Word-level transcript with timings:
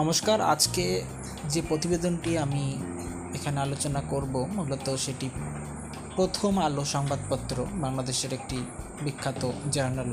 নমস্কার, 0.00 0.38
আজকে 0.54 0.84
যে 1.52 1.60
প্রতিবেদনটি 1.68 2.30
আমি 2.44 2.64
এখানে 3.36 3.58
আলোচনা 3.66 4.00
করব 4.12 4.34
মূলত 4.56 4.86
সেটি 5.04 5.26
প্রথম 6.16 6.52
আলো 6.66 6.82
সংবাদপত্র, 6.94 7.56
বাংলাদেশের 7.84 8.32
একটি 8.38 8.58
বিখ্যাত 9.04 9.42
জার্নাল। 9.74 10.10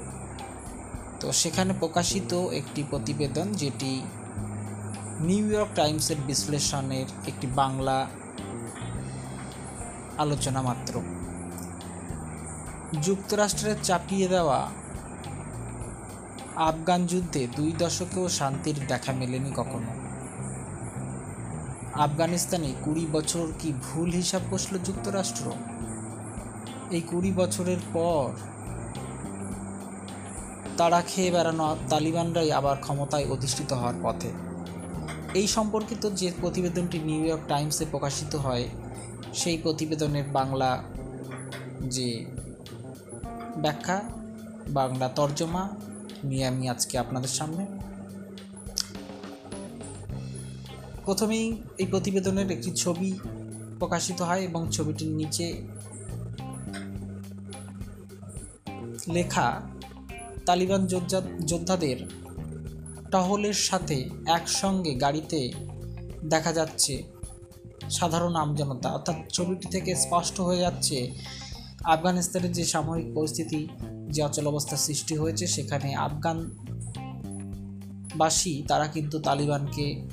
তো 1.20 1.28
সেখানে 1.42 1.72
প্রকাশিত 1.82 2.32
একটি 2.60 2.82
প্রতিবেদন 2.92 3.48
যেটি 3.62 3.92
নিউ 5.28 5.46
ইয়র্ক 5.52 5.72
টাইমসের 5.80 6.20
বিশ্লেষণের 6.30 7.08
একটি 7.30 7.48
বাংলা 7.62 7.98
আলোচনা 10.24 10.62
মাত্র। 10.70 10.94
যুক্তরাষ্ট্রের 13.06 13.78
চাপিয়ে 13.88 14.28
দেওয়া 14.28 14.60
আফগান 16.56 17.06
যুদ্ধে 17.06 17.48
দুই 17.56 17.74
দশকেও 17.80 18.30
শান্তির 18.30 18.76
দেখা 18.88 19.14
মেলেনি 19.14 19.52
কখনো। 19.56 19.92
আফগানিস্তানে 21.94 22.74
কুড়ি 22.84 23.08
বছর 23.12 23.48
কি 23.60 23.74
ভুল 23.74 24.10
হিসাব 24.10 24.42
কষল 24.52 24.78
যুক্তরাষ্ট্র? 24.78 25.52
এই 26.92 27.02
কুড়ি 27.02 27.32
বছরের 27.32 27.78
পর 27.94 28.32
তারা 30.78 31.02
খেয়ে 31.02 31.32
বেড়ানো 31.32 31.78
তালিবানরাই 31.90 32.52
আবার 32.52 32.78
ক্ষমতায় 32.78 33.26
অধিষ্ঠিত 33.26 33.74
হওয়ার 33.74 33.94
পথে। 34.04 34.32
এই 35.34 35.48
সম্পর্কিত 35.48 36.10
যে 36.10 36.32
প্রতিবেদনটি 36.42 37.00
নিউ 37.00 37.26
ইয়র্ক 37.26 37.42
টাইমসে 37.48 37.86
প্রকাশিত 37.92 38.36
হয়, 38.36 38.70
সেই 39.34 39.58
প্রতিবেদনের 39.58 40.24
বাংলা 40.34 40.84
যে 41.82 42.26
ব্যাখ্যা, 43.58 44.02
বাংলা 44.68 45.08
তর্জমা 45.08 45.70
নিয়ে 46.24 46.48
আমি 46.48 46.70
আজকে 46.70 46.98
আপনাদের 46.98 47.30
সামনে। 47.30 47.66
প্রথমেই 51.06 51.62
এই 51.78 51.86
প্রতিবেদনের 51.86 52.52
একটি 52.52 52.72
ছবি 52.72 53.20
প্রকাশিত 53.80 54.22
হয় 54.22 54.40
এবং 54.40 54.70
ছবিটির 54.72 55.08
নিচে 55.08 55.68
লেখা, 59.08 59.62
তালিবান 60.46 60.86
যোদ্ধা, 60.86 61.22
যোদ্ধাদের 61.46 61.98
টহলের 63.12 63.54
সাথে 63.54 64.10
একসঙ্গে 64.26 64.96
গাড়িতে 64.96 65.54
দেখা 66.30 66.54
যাচ্ছে 66.54 67.04
সাধারণ 67.90 68.36
আমজনতা। 68.36 68.90
অর্থাৎ 68.90 69.16
ছবিটি 69.34 69.68
থেকে 69.68 69.96
স্পষ্ট 69.96 70.42
হয়ে 70.42 70.60
যাচ্ছে 70.60 71.12
আফগানিস্তানের 71.84 72.52
যে 72.52 72.66
সামরিক 72.66 73.06
পরিস্থিতি 73.16 73.68
যে 74.10 74.24
অচল 74.24 74.48
অবস্থা 74.48 74.78
সৃষ্টি 74.78 75.18
হয়েছে, 75.18 75.48
সেখানে 75.48 75.96
আফগানবাসী, 75.96 76.54
তারা 78.68 78.88
কিন্তু 78.88 79.20
তালিবানকে 79.20 80.08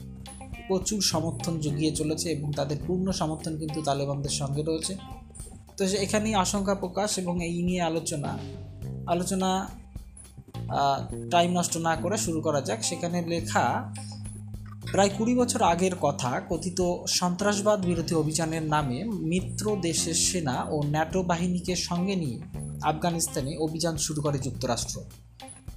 প্রচুর 0.69 1.01
সমর্থন 1.01 1.61
জুগিয়ে 1.61 1.91
চলেছে 1.91 2.31
এবং 2.31 2.53
তাদের 2.53 2.77
পূর্ণ 2.87 3.13
সমর্থন 3.13 3.59
কিন্তু 3.59 3.83
তালেবানদের 3.83 4.31
সঙ্গে 4.31 4.63
রয়েছে। 4.63 4.97
তো 5.77 5.85
এখানেই 5.85 6.35
আশঙ্কা 6.35 6.75
প্রকাশ 6.75 7.19
এবং 7.19 7.45
এই 7.45 7.63
নিয়ে 7.63 7.83
আলোচনা। 7.83 8.39
আলোচনা 9.07 9.71
টাইম 11.31 11.59
নষ্ট 11.59 11.77
না 11.77 11.97
করে 11.97 12.17
শুরু 12.17 12.41
করা 12.41 12.61
যাক। 12.61 12.83
সেখানে 12.83 13.23
লেখা, 13.23 13.95
প্রায় 14.93 15.11
কুড়ি 15.19 15.35
বছর 15.35 15.63
আগের 15.63 15.95
কথা, 16.01 16.41
কথিত 16.49 16.97
সন্ত্রাসবাদ 17.07 17.87
বিরোধী 17.87 18.15
অভিযানের 18.15 18.63
নামে 18.63 19.05
মিত্র 19.05 19.77
দেশের 19.77 20.15
সেনা 20.15 20.65
ও 20.71 20.83
ন্যাটো 20.83 21.23
বাহিনীকে 21.23 21.77
সঙ্গে 21.77 22.17
নিয়ে 22.17 22.60
আফগানিস্তানে 22.83 23.57
অভিযান 23.57 23.97
শুরু 23.97 24.23
করে 24.23 24.39
যুক্তরাষ্ট্র। 24.39 25.01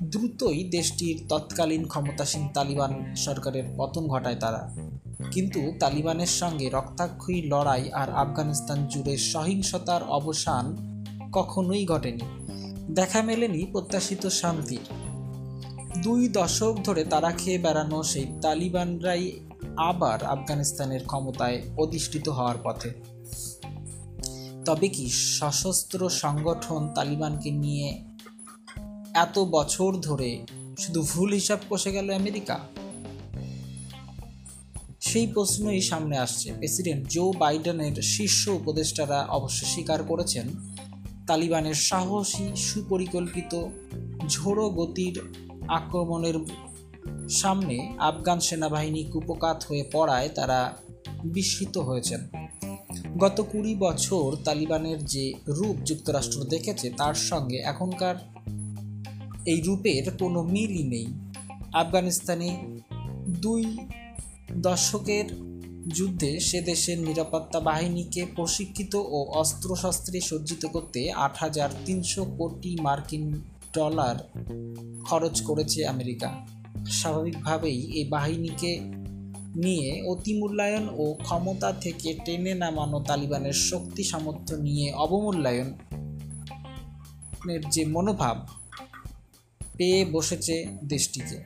দ্রুতই 0.04 0.64
দেশটির 0.64 1.24
তৎকালীন 1.30 1.88
ক্ষমতাসীন 1.88 2.50
তালিবান 2.54 3.16
সরকারের 3.16 3.64
পতন 3.78 4.08
ঘটায় 4.08 4.36
তারা। 4.36 4.76
কিন্তু 5.32 5.74
তালিবানের 5.80 6.28
সঙ্গে 6.28 6.70
রক্তাক্ষয়ী 6.70 7.42
লড়াই 7.42 7.92
আর 7.92 8.10
আফগানিস্তান 8.10 8.88
জুড়ে 8.88 9.18
সহিংসতার 9.18 10.04
অবসান 10.04 10.94
কখনোই 11.32 11.86
ঘটেনি। 11.86 12.20
দেখা 12.94 13.22
মেলেনি 13.22 13.66
প্রত্যাশিত 13.66 14.28
শান্তির 14.28 14.80
দুই 16.04 16.28
দশক 16.28 16.76
ধরে 16.84 17.04
তারা 17.04 17.32
খেয়ে 17.32 17.58
বেড়ানো 17.58 18.04
সেই 18.04 18.26
তালিবানরাই 18.42 19.40
আবার 19.78 20.24
আফগানিস্তানের 20.24 21.06
ক্ষমতায় 21.06 21.62
অধিষ্ঠিত 21.78 22.30
হওয়ার 22.30 22.56
পথে। 22.64 22.94
তবে 24.66 24.88
কি 24.90 25.10
সশস্ত্র 25.10 26.10
সংগঠন 26.10 26.90
তালিবানকে 26.96 27.52
নিয়ে 27.52 28.04
এত 29.14 29.40
বছর 29.40 29.96
ধরে 29.96 30.46
শুধু 30.78 31.02
ভুল 31.02 31.34
হিসাব 31.34 31.60
কষে 31.70 31.92
গেল 31.92 32.14
আমেরিকা? 32.14 32.60
সেই 35.02 35.28
প্রশ্নই 35.28 35.82
সামনে 35.82 36.18
আসছে। 36.18 36.54
প্রেসিডেন্ট 36.54 37.08
জো 37.08 37.32
বাইডেনের 37.32 38.02
শীর্ষ 38.02 38.48
উপদেষ্টারা 38.48 39.26
অবশ্য 39.26 39.66
স্বীকার 39.66 40.04
করেছেন, 40.04 40.48
তালিবানের 41.28 41.74
সাহসী, 41.74 42.56
সুপরিকল্পিত, 42.56 43.68
ঝোড়ো 44.28 44.70
গতির 44.70 45.22
আক্রমণের 45.68 46.34
সামনে 47.30 47.96
আফগান 48.00 48.40
সেনাবাহিনী 48.40 49.04
কুপকাত 49.04 49.64
হয়ে 49.70 49.90
পড়ায় 49.92 50.30
তারা 50.30 50.78
বিস্মিত 51.24 51.78
হয়েছেন। 51.78 52.43
গত 53.18 53.42
কুড়ি 53.52 53.76
বছর 53.76 54.36
তালিবানের 54.44 55.06
যে 55.06 55.34
রূপ 55.48 55.76
যুক্তরাষ্ট্র 55.86 56.44
দেখেছে, 56.44 56.90
তার 56.90 57.14
সঙ্গে 57.14 57.58
এখনকার 57.58 58.16
এই 59.46 59.62
রূপের 59.62 60.18
কোনো 60.20 60.44
মিলই 60.44 60.84
নেই। 60.84 61.06
আফগানিস্তানে 61.74 62.58
দুই 63.28 63.78
দশকের 64.54 65.26
যুদ্ধে 65.96 66.40
সে 66.40 66.62
দেশের 66.62 67.00
নিরাপত্তা 67.00 67.60
বাহিনীকে 67.60 68.26
প্রশিক্ষিত 68.36 68.96
ও 68.96 69.26
অস্ত্রশস্ত্রে 69.34 70.22
সজ্জিত 70.22 70.66
করতে 70.66 71.12
আট 71.12 71.38
হাজার 71.38 71.70
তিনশো 71.86 72.26
কোটি 72.26 72.78
মার্কিন 72.82 73.42
ডলার 73.74 74.16
খরচ 75.06 75.42
করেছে 75.42 75.88
আমেরিকা। 75.88 76.46
স্বাভাবিকভাবেই 76.92 77.92
এই 77.92 78.06
বাহিনীকে 78.10 79.03
নিয়ে 79.56 80.04
অতিমূল্যায়ন 80.08 80.90
ও 80.98 81.14
ক্ষমতা 81.14 81.74
থেকে 81.74 82.20
টেনে 82.26 82.54
নামানো 82.54 83.00
তালিবানের 83.00 83.54
শক্তি 83.54 84.04
সামর্থ্য 84.04 84.56
নিয়ে 84.56 84.94
অবমূল্যায়নের 84.94 87.70
যে 87.70 87.86
মনোভাব, 87.86 88.48
পেয়ে 89.78 90.06
বসেছে 90.06 90.68
দেশটিকে। 90.84 91.44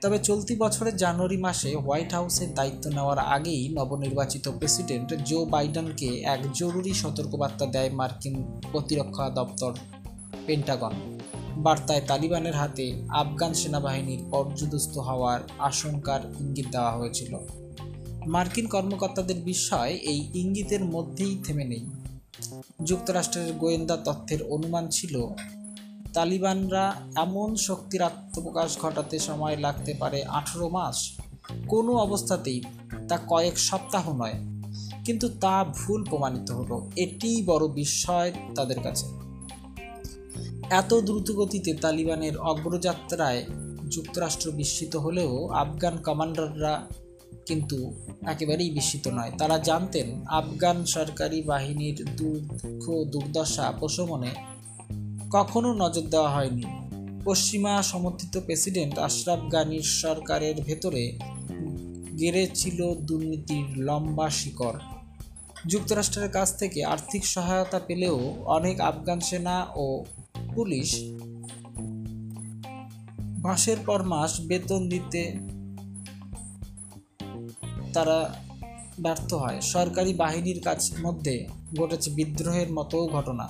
তবে 0.00 0.18
চলতি 0.18 0.56
বছরের 0.56 0.96
জানুয়ারি 0.96 1.36
মাসে 1.36 1.74
হোয়াইট 1.74 2.14
হাউসের 2.14 2.54
দায়িত্ব 2.54 2.90
নেওয়ার 2.90 3.18
আগেই 3.18 3.68
নবনির্বাচিত 3.68 4.48
প্রেসিডেন্ট 4.48 5.14
জো 5.14 5.44
বাইডেনকে 5.44 6.06
এক 6.06 6.52
জরুরি 6.52 6.94
সতর্কবার্তা 6.94 7.66
দেয় 7.66 7.90
মার্কিন 7.90 8.44
প্রতিরক্ষা 8.72 9.30
দপ্তর 9.30 9.72
পেন্টাগন। 10.46 10.92
বার্তায় 11.56 12.00
তালিবানের 12.00 12.52
হাতে 12.52 13.04
আফগান 13.08 13.54
সেনাবাহিনীর 13.54 14.22
পর্যদস্ত 14.30 14.98
হওয়ার 14.98 15.40
আশঙ্কার 15.58 16.20
ইঙ্গিত 16.40 16.66
দেওয়া 16.66 16.92
হয়েছিল। 16.92 17.38
মার্কিন 18.26 18.66
কর্মকর্তাদের 18.66 19.36
বিস্ময় 19.36 19.90
এই 19.90 20.30
ইঙ্গিতের 20.34 20.84
মধ্যেই 20.84 21.34
থেমে 21.44 21.64
নেই। 21.64 21.86
যুক্তরাষ্ট্রের 22.84 23.52
গোয়েন্দা 23.52 23.96
তথ্যের 23.96 24.42
অনুমান 24.42 24.88
ছিল, 24.88 25.26
তালিবানরা 26.12 26.94
এমন 27.16 27.56
শক্তির 27.56 28.02
আত্মপ্রকাশ 28.02 28.78
ঘটাতে 28.78 29.18
সময় 29.18 29.56
লাগতে 29.56 29.94
পারে 29.94 30.24
আঠেরো 30.24 30.68
মাস। 30.68 30.96
কোনো 31.68 31.92
অবস্থাতেই 31.96 32.62
তা 33.08 33.18
কয়েক 33.28 33.58
সপ্তাহ 33.58 34.12
নয়, 34.12 34.34
কিন্তু 35.04 35.28
তা 35.28 35.64
ভুল 35.64 36.04
প্রমাণিত 36.04 36.50
হলো। 36.50 36.90
এটিই 36.96 37.42
বড় 37.42 37.68
বিস্ময় 37.68 38.32
তাদের 38.54 38.80
কাছে। 38.80 39.21
এত 40.72 40.90
দ্রুতগতিতে 40.94 41.74
তালিবানের 41.74 42.38
অগ্রযাত্রায় 42.38 43.44
যুক্তরাষ্ট্র 43.90 44.50
বিস্মিত 44.50 44.96
হলেও 44.96 45.32
আফগান 45.48 45.96
কমান্ডাররা 45.96 46.74
কিন্তু 47.46 47.78
একেবারেই 48.26 48.70
বিস্মিত 48.70 49.08
নয়। 49.08 49.32
তারা 49.38 49.58
জানতেন 49.58 50.06
আফগান 50.28 50.84
সরকারি 50.84 51.42
বাহিনীর 51.42 51.98
দুঃখ 52.16 52.84
দুর্দশা 53.04 53.72
প্রশমনে 53.80 54.32
কখনো 55.32 55.72
নজর 55.72 56.04
দেওয়া 56.10 56.30
হয়নি। 56.30 56.64
পশ্চিমা 57.24 57.82
সমর্থিত 57.82 58.34
প্রেসিডেন্ট 58.38 58.98
আশরাফ 58.98 59.40
গানির 59.52 59.86
সরকারের 60.02 60.56
ভেতরে 60.62 61.04
গেড়েছিল 62.18 62.94
দুর্নীতির 62.94 63.66
লম্বা 63.78 64.30
শিকড়। 64.30 64.78
যুক্তরাষ্ট্রের 65.66 66.30
কাছ 66.30 66.48
থেকে 66.58 66.84
আর্থিক 66.84 67.22
সহায়তা 67.26 67.78
পেলেও 67.78 68.18
অনেক 68.46 68.80
আফগান 68.80 69.20
সেনা 69.20 69.56
ও 69.74 70.04
পুলিশ 70.54 71.12
মাসের 73.44 73.76
পর 73.86 74.02
মাস 74.02 74.40
বেতন 74.40 74.88
দিতে 74.88 75.34
তারা 77.92 78.34
ব্যর্থ 79.00 79.34
হয়। 79.34 79.60
সরকারি 79.60 80.14
বাহিনীর 80.14 80.60
কাছ 80.60 80.92
মধ্যে 81.02 81.46
ঘটেছে 81.78 82.10
বিদ্রোহের 82.10 82.72
মতো 82.72 83.06
ঘটনা। 83.08 83.48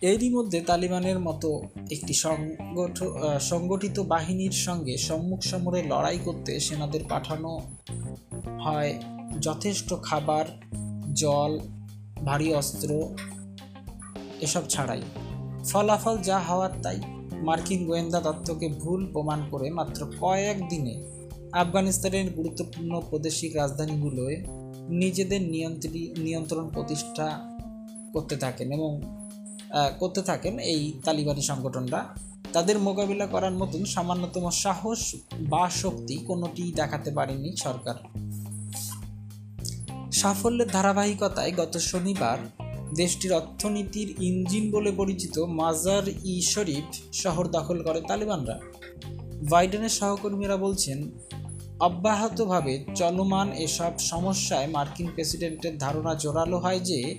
এরই 0.00 0.30
মধ্যে 0.30 0.60
তালিবানের 0.60 1.18
মতো 1.20 1.62
একটি 1.90 2.14
সংগঠ 2.14 3.02
সংগঠিত 3.40 4.00
বাহিনীর 4.00 4.50
সঙ্গে 4.50 4.96
সম্মুখ 4.96 5.40
সমরে 5.42 5.82
লড়াই 5.82 6.18
করতে 6.24 6.60
সেনাদের 6.60 7.00
পাঠানো 7.08 7.60
হয়। 8.64 9.02
যথেষ্ট 9.40 9.94
খাবার, 10.02 10.44
জল, 11.14 11.58
ভারী 12.24 12.54
অস্ত্র 12.54 13.14
এসব 14.40 14.62
ছাড়াই। 14.68 15.02
ফলাফল 15.64 16.18
যা 16.18 16.38
হওয়ার 16.38 16.70
তাই 16.82 17.00
মার্কিন 17.40 17.86
গোয়েন্দা 17.86 18.20
তত্ত্বকে 18.20 18.68
ভুল 18.68 19.06
প্রমাণ 19.12 19.40
করে 19.50 19.70
মাত্র 19.70 20.12
কয়েক 20.20 20.68
দিনে 20.68 20.94
আফগানিস্তানের 21.52 22.32
গুরুত্বপূর্ণ 22.32 23.00
প্রাদেশিক 23.00 23.56
রাজধানীগুলোয় 23.56 24.36
নিজেদের 24.88 25.42
নিয়ন্ত্রী 25.42 26.14
নিয়ন্ত্রণ 26.18 26.68
প্রতিষ্ঠা 26.68 27.40
করতে 28.12 28.36
থাকেন 28.36 28.72
এবং 28.72 29.00
করতে 29.98 30.22
থাকেন 30.22 30.58
এই 30.58 30.92
তালিবানি 31.04 31.42
সংগঠনরা 31.42 32.00
তাদের 32.52 32.78
মোকাবিলা 32.78 33.26
করার 33.26 33.52
মতন 33.52 33.84
সামান্যতম 33.84 34.50
সাহস 34.50 35.14
বা 35.40 35.70
শক্তি 35.70 36.16
কোনোটি 36.16 36.72
দেখাতে 36.76 37.10
পারেনি 37.10 37.56
সরকার। 37.56 37.94
সাফল্যের 40.12 40.68
ধারাবাহিকতায় 40.68 41.52
গত 41.56 41.76
শনিবার 41.76 42.38
দেশটির 42.94 43.32
অর্থনীতির 43.32 44.22
ইঞ্জিন 44.22 44.70
বলে 44.70 44.92
পরিচিত 44.92 45.38
মাজার 45.38 46.02
ই 46.24 46.42
শরীফ 46.42 47.14
শহর 47.14 47.48
দখল 47.48 47.82
করে 47.82 48.00
তালিবানরা। 48.00 48.60
বাইডেনের 49.50 49.88
সহকর্মীরা 49.88 50.56
বলছেন, 50.56 51.10
অব্যাহতভাবে 51.80 52.84
চলমান 52.96 53.52
এসব 53.52 53.98
সমস্যায় 53.98 54.66
মার্কিন 54.66 55.08
প্রেসিডেন্টের 55.14 55.78
ধারণা 55.78 56.14
জোরালো 56.14 56.58
হয় 56.58 56.80
যে, 56.80 57.18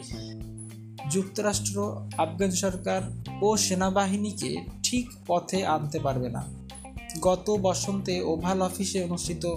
যুক্তরাষ্ট্র, 1.11 2.07
আফগান 2.17 2.51
সরকার 2.51 3.01
ও 3.41 3.57
সেনাবাহিনীকে 3.57 4.57
ঠিক 4.83 5.09
পথে 5.27 5.65
আনতে 5.65 5.99
পারবে 5.99 6.29
না। 6.29 6.61
গত 7.21 7.57
বসন্তে 7.61 8.21
ওভাল 8.21 8.61
অফিসে 8.61 9.03
অনুষ্ঠিত 9.03 9.55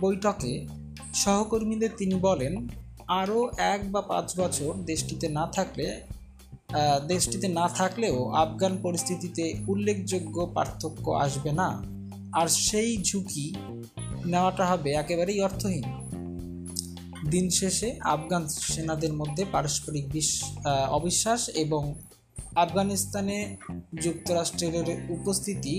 বৈঠকে 0.00 0.66
সহকর্মীদের 1.14 1.90
তিনি 1.96 2.14
বলেন 2.14 2.68
আরও 3.20 3.40
এক 3.74 3.80
বা 3.92 4.00
পাঁচ 4.02 4.28
বছর 4.40 4.72
দেশটিতে 4.90 5.26
না 5.28 5.44
থাকলে 5.46 5.86
দেশটিতে 7.08 7.46
না 7.48 7.66
থাকলেও 7.68 8.16
আফগান 8.34 8.72
পরিস্থিতিতে 8.82 9.44
উল্লেখযোগ্য 9.68 10.36
পার্থক্য 10.54 11.04
আসবে 11.24 11.52
না। 11.52 11.68
আর 12.32 12.48
সেই 12.66 12.90
ঝুঁকি 13.02 13.46
নেওয়াটা 14.24 14.64
হবে 14.66 14.90
একেবারেই 14.92 15.40
অর্থহীন। 15.40 15.86
দিন 17.30 17.46
শেষে 17.50 17.88
আফগান 18.14 18.42
সেনাদের 18.48 19.12
মধ্যে 19.12 19.42
পারস্পরিক 19.52 20.04
বিশ 20.12 20.30
অবিশ্বাস 20.90 21.40
এবং 21.64 21.82
আফগানিস্তানে 22.54 23.38
যুক্তরাষ্ট্রের 24.02 24.88
উপস্থিতি 25.10 25.74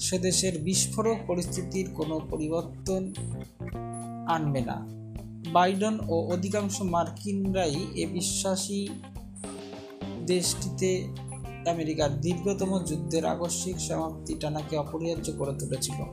সে 0.00 0.16
দেশের 0.18 0.54
বিস্ফোরক 0.58 1.18
পরিস্থিতির 1.26 1.86
কোনো 1.94 2.16
পরিবর্তন 2.30 3.02
আনবে 4.26 4.60
না। 4.60 5.03
বাইডেন 5.52 5.98
ও 6.08 6.32
অধিকাংশ 6.32 6.82
মার্কিনরাই 6.82 7.86
এ 7.94 8.06
বিশ্বাসী 8.06 8.88
দেশটিতে 10.26 11.08
আমেরিকার 11.70 12.20
দীর্ঘতম 12.20 12.84
যুদ্ধের 12.84 13.24
আকস্মিক 13.26 13.80
সমাপ্তি 13.80 14.34
টানাকে 14.34 14.76
অপরিহার্য 14.76 15.32
করে 15.38 15.52
তুলেছিল। 15.58 16.04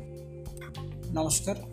নমস্কার। 1.13 1.70